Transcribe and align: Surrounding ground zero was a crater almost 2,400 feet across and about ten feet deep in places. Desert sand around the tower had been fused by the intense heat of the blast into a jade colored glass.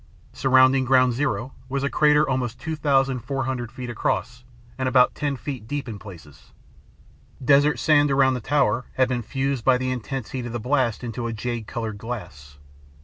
Surrounding 0.33 0.83
ground 0.83 1.13
zero 1.13 1.53
was 1.69 1.83
a 1.83 1.87
crater 1.87 2.27
almost 2.27 2.59
2,400 2.59 3.71
feet 3.71 3.87
across 3.87 4.43
and 4.75 4.89
about 4.89 5.13
ten 5.13 5.35
feet 5.35 5.67
deep 5.67 5.87
in 5.87 5.99
places. 5.99 6.53
Desert 7.45 7.77
sand 7.77 8.09
around 8.09 8.33
the 8.33 8.41
tower 8.41 8.85
had 8.95 9.07
been 9.07 9.21
fused 9.21 9.63
by 9.63 9.77
the 9.77 9.91
intense 9.91 10.31
heat 10.31 10.47
of 10.47 10.53
the 10.53 10.59
blast 10.59 11.03
into 11.03 11.27
a 11.27 11.33
jade 11.33 11.67
colored 11.67 11.99
glass. 11.99 12.57